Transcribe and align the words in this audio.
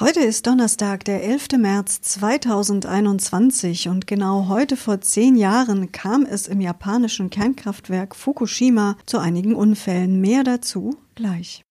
Heute 0.00 0.20
ist 0.20 0.46
Donnerstag, 0.46 1.04
der 1.06 1.24
11. 1.24 1.58
März 1.58 2.00
2021 2.02 3.88
und 3.88 4.06
genau 4.06 4.46
heute 4.46 4.76
vor 4.76 5.00
zehn 5.00 5.34
Jahren 5.34 5.90
kam 5.90 6.24
es 6.24 6.46
im 6.46 6.60
japanischen 6.60 7.30
Kernkraftwerk 7.30 8.14
Fukushima 8.14 8.96
zu 9.06 9.18
einigen 9.18 9.56
Unfällen. 9.56 10.20
Mehr 10.20 10.44
dazu 10.44 10.96
gleich. 11.16 11.64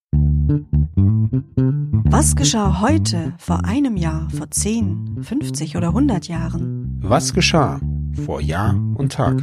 Was 2.03 2.35
geschah 2.35 2.81
heute, 2.81 3.33
vor 3.37 3.63
einem 3.63 3.95
Jahr, 3.95 4.29
vor 4.29 4.51
10, 4.51 5.19
50 5.23 5.77
oder 5.77 5.87
100 5.87 6.27
Jahren? 6.27 6.99
Was 7.01 7.33
geschah 7.33 7.79
vor 8.25 8.41
Jahr 8.41 8.75
und 8.95 9.13
Tag? 9.13 9.41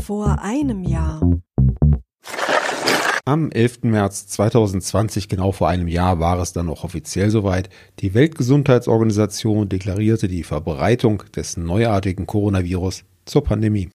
Vor 0.00 0.38
einem 0.40 0.84
Jahr. 0.84 1.20
Am 3.38 3.52
11. 3.52 3.84
März 3.84 4.26
2020, 4.26 5.28
genau 5.28 5.52
vor 5.52 5.68
einem 5.68 5.86
Jahr, 5.86 6.18
war 6.18 6.40
es 6.40 6.52
dann 6.52 6.68
auch 6.68 6.82
offiziell 6.82 7.30
soweit. 7.30 7.70
Die 8.00 8.12
Weltgesundheitsorganisation 8.12 9.68
deklarierte 9.68 10.26
die 10.26 10.42
Verbreitung 10.42 11.22
des 11.36 11.56
neuartigen 11.56 12.26
Coronavirus 12.26 13.04
zur 13.26 13.44
Pandemie. 13.44 13.90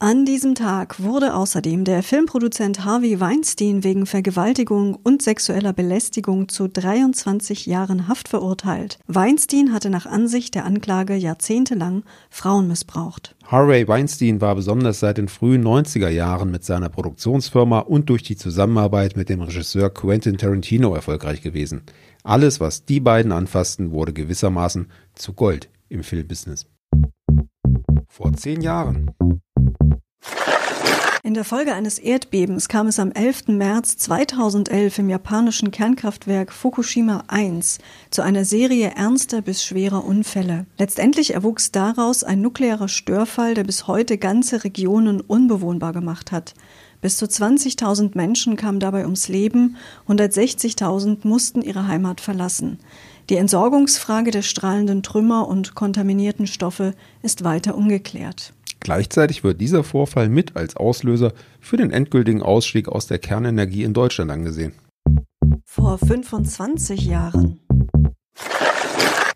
An 0.00 0.24
diesem 0.24 0.54
Tag 0.54 1.02
wurde 1.02 1.34
außerdem 1.34 1.82
der 1.82 2.04
Filmproduzent 2.04 2.84
Harvey 2.84 3.18
Weinstein 3.18 3.82
wegen 3.82 4.06
Vergewaltigung 4.06 4.94
und 4.94 5.22
sexueller 5.22 5.72
Belästigung 5.72 6.48
zu 6.48 6.68
23 6.68 7.66
Jahren 7.66 8.06
Haft 8.06 8.28
verurteilt. 8.28 9.00
Weinstein 9.08 9.72
hatte 9.72 9.90
nach 9.90 10.06
Ansicht 10.06 10.54
der 10.54 10.66
Anklage 10.66 11.16
jahrzehntelang 11.16 12.04
Frauen 12.30 12.68
missbraucht. 12.68 13.34
Harvey 13.44 13.88
Weinstein 13.88 14.40
war 14.40 14.54
besonders 14.54 15.00
seit 15.00 15.18
den 15.18 15.26
frühen 15.26 15.66
90er 15.66 16.10
Jahren 16.10 16.52
mit 16.52 16.62
seiner 16.62 16.90
Produktionsfirma 16.90 17.80
und 17.80 18.08
durch 18.08 18.22
die 18.22 18.36
Zusammenarbeit 18.36 19.16
mit 19.16 19.28
dem 19.28 19.40
Regisseur 19.40 19.90
Quentin 19.90 20.38
Tarantino 20.38 20.94
erfolgreich 20.94 21.42
gewesen. 21.42 21.82
Alles, 22.22 22.60
was 22.60 22.84
die 22.84 23.00
beiden 23.00 23.32
anfassten, 23.32 23.90
wurde 23.90 24.12
gewissermaßen 24.12 24.86
zu 25.16 25.32
Gold 25.32 25.68
im 25.88 26.04
Filmbusiness. 26.04 26.66
Vor 28.06 28.32
zehn 28.34 28.60
Jahren 28.60 29.10
in 31.28 31.34
der 31.34 31.44
Folge 31.44 31.74
eines 31.74 31.98
Erdbebens 31.98 32.68
kam 32.68 32.86
es 32.86 32.98
am 32.98 33.12
11. 33.12 33.48
März 33.48 33.98
2011 33.98 35.00
im 35.00 35.10
japanischen 35.10 35.70
Kernkraftwerk 35.70 36.50
Fukushima 36.50 37.22
1 37.28 37.80
zu 38.08 38.22
einer 38.22 38.46
Serie 38.46 38.92
ernster 38.96 39.42
bis 39.42 39.62
schwerer 39.62 40.06
Unfälle. 40.06 40.64
Letztendlich 40.78 41.34
erwuchs 41.34 41.70
daraus 41.70 42.24
ein 42.24 42.40
nuklearer 42.40 42.88
Störfall, 42.88 43.52
der 43.52 43.64
bis 43.64 43.86
heute 43.86 44.16
ganze 44.16 44.64
Regionen 44.64 45.20
unbewohnbar 45.20 45.92
gemacht 45.92 46.32
hat. 46.32 46.54
Bis 47.02 47.18
zu 47.18 47.26
20.000 47.26 48.12
Menschen 48.14 48.56
kamen 48.56 48.80
dabei 48.80 49.04
ums 49.04 49.28
Leben, 49.28 49.76
160.000 50.08 51.28
mussten 51.28 51.60
ihre 51.60 51.88
Heimat 51.88 52.22
verlassen. 52.22 52.78
Die 53.28 53.36
Entsorgungsfrage 53.36 54.30
der 54.30 54.40
strahlenden 54.40 55.02
Trümmer 55.02 55.46
und 55.46 55.74
kontaminierten 55.74 56.46
Stoffe 56.46 56.94
ist 57.20 57.44
weiter 57.44 57.74
ungeklärt. 57.74 58.54
Gleichzeitig 58.80 59.44
wird 59.44 59.60
dieser 59.60 59.84
Vorfall 59.84 60.28
mit 60.28 60.56
als 60.56 60.76
Auslöser 60.76 61.32
für 61.60 61.76
den 61.76 61.90
endgültigen 61.90 62.42
Ausstieg 62.42 62.88
aus 62.88 63.06
der 63.06 63.18
Kernenergie 63.18 63.82
in 63.82 63.92
Deutschland 63.92 64.30
angesehen. 64.30 64.72
Vor 65.64 65.98
25 65.98 67.06
Jahren. 67.06 67.60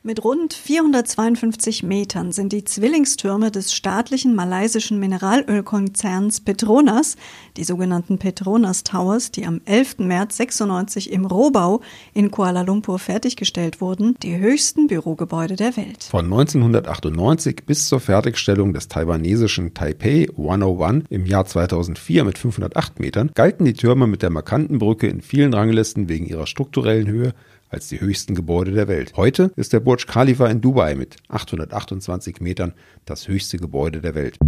Mit 0.05 0.25
rund 0.25 0.53
452 0.53 1.84
Metern 1.84 2.33
sind 2.33 2.53
die 2.53 2.64
Zwillingstürme 2.64 3.53
des 3.53 3.72
staatlichen 3.72 4.34
malaysischen 4.34 4.98
Mineralölkonzerns 4.98 6.41
Petronas, 6.41 7.14
die 7.56 7.62
sogenannten 7.62 8.19
Petronas 8.19 8.83
Towers, 8.83 9.30
die 9.30 9.47
am 9.47 9.61
11. 9.64 9.98
März 9.98 10.39
96 10.39 11.12
im 11.12 11.25
Rohbau 11.25 11.83
in 12.14 12.33
Kuala 12.33 12.62
Lumpur 12.62 12.98
fertiggestellt 12.98 13.80
wurden, 13.80 14.17
die 14.24 14.36
höchsten 14.36 14.89
Bürogebäude 14.89 15.55
der 15.55 15.77
Welt. 15.77 16.02
Von 16.02 16.24
1998 16.24 17.64
bis 17.64 17.86
zur 17.86 18.01
Fertigstellung 18.01 18.73
des 18.73 18.89
taiwanesischen 18.89 19.73
Taipei 19.73 20.27
101 20.36 21.05
im 21.11 21.27
Jahr 21.27 21.46
2004 21.46 22.24
mit 22.24 22.39
508 22.39 22.98
Metern 22.98 23.30
galten 23.36 23.64
die 23.64 23.74
Türme 23.74 24.08
mit 24.08 24.23
der 24.23 24.30
markanten 24.30 24.80
Brücke 24.80 25.07
in 25.07 25.20
vielen 25.20 25.55
Ranglisten 25.55 26.08
wegen 26.08 26.27
ihrer 26.27 26.48
strukturellen 26.48 27.07
Höhe 27.07 27.35
als 27.73 27.89
die 27.89 28.01
höchsten 28.01 28.35
Gebäude 28.35 28.71
der 28.73 28.87
Welt. 28.87 29.15
Heute 29.17 29.53
ist 29.57 29.73
der 29.73 29.81
Burj 29.81 30.07
Khalifa 30.07 30.47
in 30.47 30.61
Dubai 30.61 30.95
mit 30.95 31.17
828 31.29 32.41
Metern 32.41 32.75
das 33.05 33.27
höchste 33.27 33.57
Gebäude 33.57 34.01
der 34.01 34.15
Welt. 34.15 34.39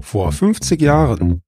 Vor 0.00 0.32
50 0.32 0.80
Jahren 0.80 1.42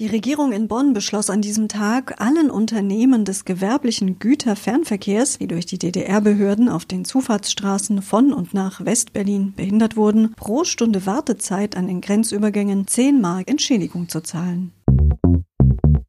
die 0.00 0.06
Regierung 0.06 0.52
in 0.52 0.66
Bonn 0.66 0.94
beschloss 0.94 1.28
an 1.28 1.42
diesem 1.42 1.68
Tag, 1.68 2.22
allen 2.22 2.50
Unternehmen 2.50 3.26
des 3.26 3.44
gewerblichen 3.44 4.18
Güterfernverkehrs, 4.18 5.36
die 5.36 5.46
durch 5.46 5.66
die 5.66 5.76
DDR-Behörden 5.76 6.70
auf 6.70 6.86
den 6.86 7.04
Zufahrtsstraßen 7.04 8.00
von 8.00 8.32
und 8.32 8.54
nach 8.54 8.82
Westberlin 8.82 9.52
behindert 9.54 9.98
wurden, 9.98 10.32
pro 10.36 10.64
Stunde 10.64 11.04
Wartezeit 11.04 11.76
an 11.76 11.86
den 11.86 12.00
Grenzübergängen 12.00 12.86
10 12.86 13.20
Mark 13.20 13.50
Entschädigung 13.50 14.08
zu 14.08 14.22
zahlen. 14.22 14.72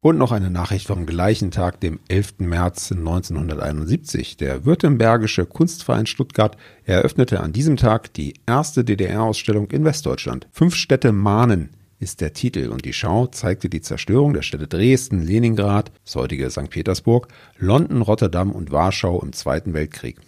Und 0.04 0.18
noch 0.18 0.32
eine 0.32 0.50
Nachricht 0.50 0.88
vom 0.88 1.06
gleichen 1.06 1.52
Tag, 1.52 1.78
dem 1.78 2.00
11. 2.08 2.40
März 2.40 2.90
1971. 2.90 4.36
Der 4.36 4.64
Württembergische 4.64 5.46
Kunstverein 5.46 6.06
Stuttgart 6.06 6.56
eröffnete 6.82 7.38
an 7.38 7.52
diesem 7.52 7.76
Tag 7.76 8.12
die 8.14 8.34
erste 8.44 8.82
DDR-Ausstellung 8.82 9.70
in 9.70 9.84
Westdeutschland. 9.84 10.48
Fünf 10.50 10.74
Städte 10.74 11.12
mahnen 11.12 11.70
ist 12.00 12.20
der 12.20 12.32
Titel 12.32 12.70
und 12.70 12.84
die 12.84 12.92
Schau 12.92 13.28
zeigte 13.28 13.68
die 13.68 13.80
Zerstörung 13.80 14.34
der 14.34 14.42
Städte 14.42 14.66
Dresden, 14.66 15.22
Leningrad, 15.22 15.92
das 16.04 16.16
heutige 16.16 16.50
St. 16.50 16.68
Petersburg, 16.68 17.28
London, 17.58 18.02
Rotterdam 18.02 18.50
und 18.50 18.72
Warschau 18.72 19.22
im 19.22 19.32
Zweiten 19.32 19.72
Weltkrieg. 19.72 20.18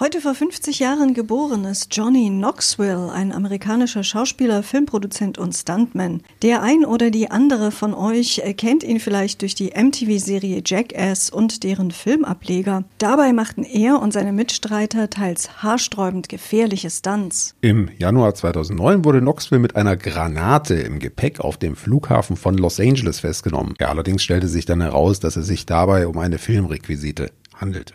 Heute 0.00 0.20
vor 0.20 0.36
50 0.36 0.78
Jahren 0.78 1.12
geboren 1.12 1.64
ist 1.64 1.88
Johnny 1.90 2.28
Knoxville, 2.30 3.10
ein 3.10 3.32
amerikanischer 3.32 4.04
Schauspieler, 4.04 4.62
Filmproduzent 4.62 5.38
und 5.38 5.56
Stuntman. 5.56 6.22
Der 6.42 6.62
ein 6.62 6.84
oder 6.84 7.10
die 7.10 7.32
andere 7.32 7.72
von 7.72 7.94
euch 7.94 8.40
kennt 8.56 8.84
ihn 8.84 9.00
vielleicht 9.00 9.42
durch 9.42 9.56
die 9.56 9.72
MTV-Serie 9.74 10.62
Jackass 10.64 11.30
und 11.30 11.64
deren 11.64 11.90
Filmableger. 11.90 12.84
Dabei 12.98 13.32
machten 13.32 13.64
er 13.64 14.00
und 14.00 14.12
seine 14.12 14.32
Mitstreiter 14.32 15.10
teils 15.10 15.64
haarsträubend 15.64 16.28
gefährliche 16.28 16.90
Stunts. 16.90 17.56
Im 17.60 17.90
Januar 17.98 18.36
2009 18.36 19.04
wurde 19.04 19.18
Knoxville 19.18 19.60
mit 19.60 19.74
einer 19.74 19.96
Granate 19.96 20.74
im 20.74 21.00
Gepäck 21.00 21.40
auf 21.40 21.56
dem 21.56 21.74
Flughafen 21.74 22.36
von 22.36 22.56
Los 22.56 22.78
Angeles 22.78 23.18
festgenommen. 23.18 23.74
Ja, 23.80 23.88
allerdings 23.88 24.22
stellte 24.22 24.46
sich 24.46 24.64
dann 24.64 24.80
heraus, 24.80 25.18
dass 25.18 25.34
es 25.34 25.48
sich 25.48 25.66
dabei 25.66 26.06
um 26.06 26.18
eine 26.18 26.38
Filmrequisite 26.38 27.32
handelte 27.56 27.94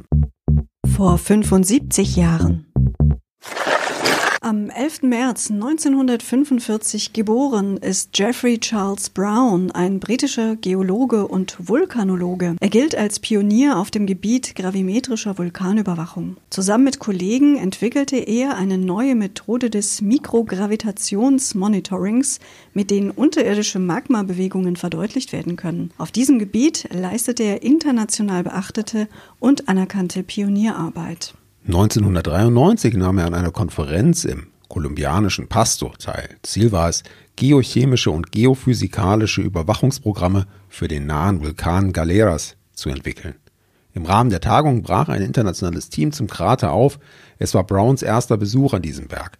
vor 0.93 1.17
75 1.17 2.15
Jahren. 2.17 2.72
Am 4.53 4.69
11. 4.69 5.01
März 5.01 5.49
1945 5.49 7.11
geboren 7.11 7.77
ist 7.77 8.15
Jeffrey 8.15 8.59
Charles 8.59 9.09
Brown, 9.09 9.71
ein 9.71 9.99
britischer 9.99 10.55
Geologe 10.57 11.27
und 11.27 11.55
Vulkanologe. 11.57 12.55
Er 12.59 12.69
gilt 12.69 12.95
als 12.95 13.17
Pionier 13.17 13.79
auf 13.79 13.89
dem 13.89 14.05
Gebiet 14.05 14.55
gravimetrischer 14.55 15.39
Vulkanüberwachung. 15.39 16.37
Zusammen 16.51 16.83
mit 16.83 16.99
Kollegen 16.99 17.57
entwickelte 17.57 18.17
er 18.17 18.55
eine 18.55 18.77
neue 18.77 19.15
Methode 19.15 19.71
des 19.71 20.03
Mikrogravitationsmonitorings, 20.03 22.39
mit 22.75 22.91
denen 22.91 23.09
unterirdische 23.09 23.79
Magmabewegungen 23.79 24.75
verdeutlicht 24.75 25.33
werden 25.33 25.55
können. 25.55 25.89
Auf 25.97 26.11
diesem 26.11 26.37
Gebiet 26.37 26.87
leistete 26.93 27.41
er 27.41 27.63
international 27.63 28.43
beachtete 28.43 29.07
und 29.39 29.67
anerkannte 29.67 30.21
Pionierarbeit. 30.21 31.33
1993 31.65 32.95
nahm 32.95 33.19
er 33.19 33.25
an 33.25 33.33
einer 33.33 33.51
Konferenz 33.51 34.25
im 34.25 34.47
kolumbianischen 34.67 35.47
Pasto 35.47 35.93
teil. 35.97 36.35
Ziel 36.41 36.73
war 36.73 36.89
es, 36.89 37.03
geochemische 37.37 38.11
und 38.11 38.33
geophysikalische 38.33 39.41
Überwachungsprogramme 39.41 40.45
für 40.67 40.89
den 40.89 41.05
nahen 41.05 41.41
Vulkan 41.41 41.93
Galeras 41.93 42.57
zu 42.73 42.89
entwickeln. 42.89 43.35
Im 43.93 44.05
Rahmen 44.05 44.29
der 44.29 44.41
Tagung 44.41 44.81
brach 44.81 45.07
ein 45.07 45.21
internationales 45.21 45.87
Team 45.87 46.11
zum 46.11 46.27
Krater 46.27 46.73
auf. 46.73 46.99
Es 47.39 47.53
war 47.53 47.63
Browns 47.63 48.01
erster 48.01 48.35
Besuch 48.35 48.73
an 48.73 48.81
diesem 48.81 49.07
Berg. 49.07 49.37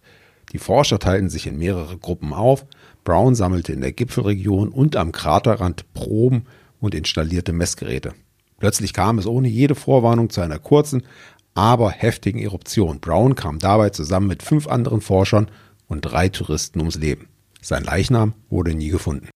Die 0.54 0.58
Forscher 0.58 0.98
teilten 0.98 1.28
sich 1.28 1.46
in 1.46 1.58
mehrere 1.58 1.98
Gruppen 1.98 2.32
auf. 2.32 2.64
Brown 3.04 3.34
sammelte 3.34 3.74
in 3.74 3.82
der 3.82 3.92
Gipfelregion 3.92 4.70
und 4.70 4.96
am 4.96 5.12
Kraterrand 5.12 5.92
Proben 5.92 6.46
und 6.80 6.94
installierte 6.94 7.52
Messgeräte. 7.52 8.14
Plötzlich 8.64 8.92
kam 8.94 9.18
es 9.18 9.26
ohne 9.26 9.48
jede 9.48 9.74
Vorwarnung 9.74 10.30
zu 10.30 10.40
einer 10.40 10.58
kurzen, 10.58 11.02
aber 11.54 11.90
heftigen 11.90 12.40
Eruption. 12.40 13.00
Brown 13.00 13.34
kam 13.34 13.58
dabei 13.58 13.90
zusammen 13.90 14.26
mit 14.26 14.42
fünf 14.42 14.66
anderen 14.66 15.00
Forschern 15.00 15.50
und 15.86 16.02
drei 16.02 16.28
Touristen 16.28 16.80
ums 16.80 16.96
Leben. 16.96 17.28
Sein 17.60 17.84
Leichnam 17.84 18.34
wurde 18.50 18.74
nie 18.74 18.88
gefunden. 18.88 19.28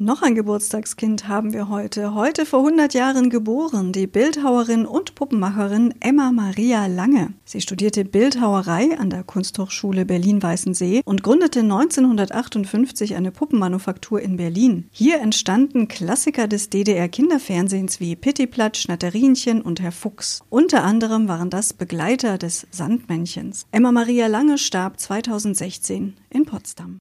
Noch 0.00 0.22
ein 0.22 0.36
Geburtstagskind 0.36 1.26
haben 1.26 1.52
wir 1.52 1.68
heute. 1.68 2.14
Heute 2.14 2.46
vor 2.46 2.60
100 2.60 2.94
Jahren 2.94 3.30
geboren, 3.30 3.90
die 3.90 4.06
Bildhauerin 4.06 4.86
und 4.86 5.16
Puppenmacherin 5.16 5.92
Emma 5.98 6.30
Maria 6.30 6.86
Lange. 6.86 7.34
Sie 7.44 7.60
studierte 7.60 8.04
Bildhauerei 8.04 8.96
an 8.96 9.10
der 9.10 9.24
Kunsthochschule 9.24 10.04
Berlin-Weißensee 10.04 11.02
und 11.04 11.24
gründete 11.24 11.62
1958 11.62 13.16
eine 13.16 13.32
Puppenmanufaktur 13.32 14.22
in 14.22 14.36
Berlin. 14.36 14.88
Hier 14.92 15.18
entstanden 15.18 15.88
Klassiker 15.88 16.46
des 16.46 16.70
DDR-Kinderfernsehens 16.70 17.98
wie 17.98 18.14
Pittiplatsch, 18.14 18.82
Schnatterinchen 18.82 19.60
und 19.60 19.80
Herr 19.80 19.90
Fuchs. 19.90 20.42
Unter 20.48 20.84
anderem 20.84 21.26
waren 21.26 21.50
das 21.50 21.72
Begleiter 21.72 22.38
des 22.38 22.68
Sandmännchens. 22.70 23.66
Emma 23.72 23.90
Maria 23.90 24.28
Lange 24.28 24.58
starb 24.58 25.00
2016 25.00 26.14
in 26.30 26.44
Potsdam. 26.44 27.00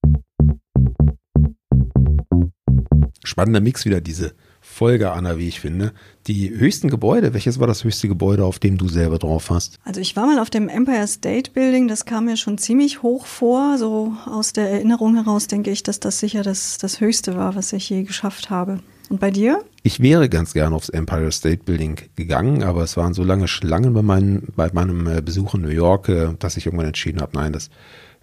Spannender 3.28 3.60
Mix 3.60 3.86
wieder 3.86 4.00
diese 4.00 4.34
Folge, 4.62 5.12
Anna, 5.12 5.38
wie 5.38 5.48
ich 5.48 5.60
finde. 5.60 5.92
Die 6.28 6.50
höchsten 6.50 6.90
Gebäude, 6.90 7.34
welches 7.34 7.60
war 7.60 7.68
das 7.68 7.84
höchste 7.84 8.08
Gebäude, 8.08 8.46
auf 8.46 8.58
dem 8.58 8.78
du 8.78 8.88
selber 8.88 9.18
drauf 9.18 9.50
hast? 9.50 9.80
Also 9.84 10.00
ich 10.00 10.16
war 10.16 10.28
mal 10.28 10.40
auf 10.40 10.50
dem 10.50 10.70
Empire 10.70 11.08
State 11.08 11.52
Building, 11.52 11.88
das 11.88 12.06
kam 12.06 12.26
mir 12.26 12.38
schon 12.38 12.58
ziemlich 12.58 13.04
hoch 13.04 13.26
vor. 13.26 13.78
So 13.78 14.14
aus 14.26 14.54
der 14.54 14.70
Erinnerung 14.70 15.16
heraus 15.16 15.48
denke 15.48 15.72
ich, 15.72 15.84
dass 15.84 16.00
das 16.00 16.20
sicher 16.20 16.42
das, 16.42 16.78
das 16.78 17.02
höchste 17.02 17.36
war, 17.36 17.56
was 17.56 17.74
ich 17.74 17.90
je 17.90 18.04
geschafft 18.04 18.50
habe. 18.50 18.80
Und 19.10 19.20
bei 19.20 19.32
dir? 19.32 19.64
Ich 19.84 20.00
wäre 20.02 20.30
ganz 20.30 20.54
gerne 20.54 20.76
aufs 20.76 20.90
Empire 20.90 21.32
State 21.32 21.64
Building 21.66 21.98
gegangen, 22.16 22.64
aber 22.64 22.84
es 22.84 22.98
waren 22.98 23.14
so 23.14 23.24
lange 23.24 23.48
Schlangen 23.48 23.94
bei, 23.94 24.02
meinen, 24.02 24.48
bei 24.56 24.70
meinem 24.72 25.08
äh, 25.08 25.22
Besuch 25.22 25.56
in 25.56 25.62
New 25.62 25.70
York, 25.70 26.10
äh, 26.10 26.30
dass 26.40 26.58
ich 26.58 26.66
irgendwann 26.66 26.88
entschieden 26.88 27.22
habe, 27.22 27.36
nein, 27.36 27.54
das 27.54 27.70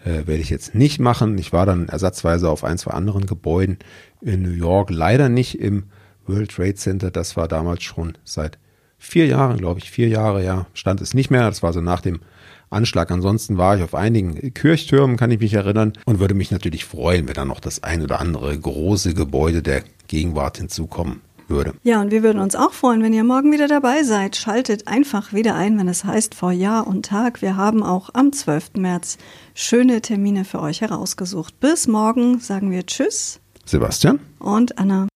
äh, 0.05 0.27
werde 0.27 0.43
ich 0.43 0.51
jetzt 0.51 0.75
nicht 0.75 1.01
machen. 1.01 1.39
Ich 1.39 1.53
war 1.53 1.67
dann 1.67 1.89
ersatzweise 1.89 2.49
auf 2.49 2.65
ein, 2.65 2.79
zwei 2.79 2.93
anderen 2.93 3.27
Gebäuden 3.27 3.79
in 4.21 4.43
New 4.43 4.51
York, 4.51 4.91
leider 4.91 5.29
nicht 5.29 5.59
im 5.61 5.85
World 6.27 6.51
Trade 6.51 6.75
Center. 6.75 7.11
Das 7.11 7.37
war 7.37 7.49
damals 7.49 7.83
schon 7.83 8.17
seit 8.25 8.59
vier 8.99 9.27
Jahren, 9.27 9.59
glaube 9.59 9.81
ich, 9.81 9.91
vier 9.91 10.09
Jahre, 10.09 10.45
ja, 10.45 10.67
stand 10.75 11.01
es 11.01 11.15
nicht 11.15 11.31
mehr. 11.31 11.43
Das 11.43 11.63
war 11.63 11.73
so 11.73 11.81
nach 11.81 12.01
dem 12.01 12.21
Anschlag. 12.71 13.11
Ansonsten 13.11 13.59
war 13.59 13.77
ich 13.77 13.83
auf 13.83 13.95
einigen 13.95 14.55
Kirchtürmen, 14.55 15.17
kann 15.17 15.31
ich 15.31 15.41
mich 15.41 15.55
erinnern, 15.55 15.93
und 16.07 16.21
würde 16.21 16.35
mich 16.35 16.51
natürlich 16.51 16.85
freuen, 16.85 17.29
wenn 17.29 17.35
da 17.35 17.45
noch 17.45 17.61
das 17.61 17.83
ein 17.83 18.03
oder 18.03 18.21
andere 18.21 18.59
große 18.59 19.15
Gebäude 19.15 19.63
der 19.63 19.83
Gegenwart 20.09 20.59
hinzukommen 20.59 21.21
würde. 21.49 21.75
Ja, 21.83 22.01
und 22.01 22.11
wir 22.11 22.23
würden 22.23 22.41
uns 22.41 22.57
auch 22.57 22.73
freuen, 22.73 23.03
wenn 23.03 23.13
ihr 23.13 23.25
morgen 23.25 23.53
wieder 23.53 23.69
dabei 23.69 24.03
seid. 24.03 24.37
Schaltet 24.37 24.89
einfach 24.89 25.33
wieder 25.33 25.55
ein, 25.55 25.79
wenn 25.79 25.89
es 25.89 26.05
heißt 26.05 26.35
vor 26.35 26.53
Jahr 26.53 26.87
und 26.87 27.07
Tag. 27.07 27.43
Wir 27.43 27.57
haben 27.57 27.83
auch 27.83 28.11
am 28.13 28.33
12. 28.33 28.75
März 28.79 29.19
schöne 29.55 30.01
Termine 30.01 30.45
für 30.45 30.61
euch 30.61 30.81
herausgesucht. 30.81 31.61
Bis 31.61 31.87
morgen 31.87 32.41
sagen 32.41 32.71
wir 32.71 32.87
Tschüss. 32.87 33.41
Sebastian 33.65 34.21
und 34.39 34.79
Anna. 34.79 35.07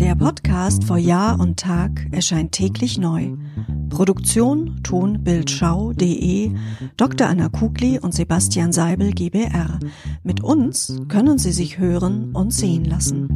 Der 0.00 0.14
Podcast 0.16 0.84
vor 0.84 0.98
Jahr 0.98 1.40
und 1.40 1.58
Tag 1.58 2.06
erscheint 2.10 2.52
täglich 2.52 2.98
neu. 2.98 3.32
Produktion 3.88 4.80
tonbildschau.de 4.82 6.52
Dr. 6.96 7.28
Anna 7.28 7.48
Kugli 7.48 7.98
und 7.98 8.12
Sebastian 8.12 8.72
Seibel 8.72 9.12
GBR. 9.12 9.78
Mit 10.22 10.42
uns 10.42 11.00
können 11.08 11.38
Sie 11.38 11.52
sich 11.52 11.78
hören 11.78 12.32
und 12.34 12.52
sehen 12.52 12.84
lassen. 12.84 13.35